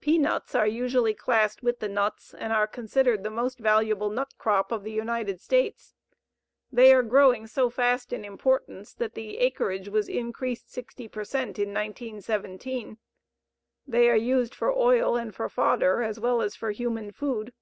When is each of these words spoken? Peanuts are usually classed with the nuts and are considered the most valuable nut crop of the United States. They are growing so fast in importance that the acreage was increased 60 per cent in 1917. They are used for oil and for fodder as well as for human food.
Peanuts 0.00 0.56
are 0.56 0.66
usually 0.66 1.14
classed 1.14 1.62
with 1.62 1.78
the 1.78 1.88
nuts 1.88 2.34
and 2.34 2.52
are 2.52 2.66
considered 2.66 3.22
the 3.22 3.30
most 3.30 3.56
valuable 3.60 4.10
nut 4.10 4.34
crop 4.36 4.72
of 4.72 4.82
the 4.82 4.90
United 4.90 5.40
States. 5.40 5.94
They 6.72 6.92
are 6.92 7.04
growing 7.04 7.46
so 7.46 7.70
fast 7.70 8.12
in 8.12 8.24
importance 8.24 8.92
that 8.94 9.14
the 9.14 9.38
acreage 9.38 9.88
was 9.88 10.08
increased 10.08 10.72
60 10.72 11.06
per 11.06 11.22
cent 11.22 11.56
in 11.56 11.68
1917. 11.68 12.98
They 13.86 14.10
are 14.10 14.16
used 14.16 14.56
for 14.56 14.76
oil 14.76 15.14
and 15.16 15.32
for 15.32 15.48
fodder 15.48 16.02
as 16.02 16.18
well 16.18 16.42
as 16.42 16.56
for 16.56 16.72
human 16.72 17.12
food. 17.12 17.52